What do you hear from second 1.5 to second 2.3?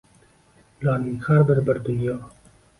biri bir dunyo.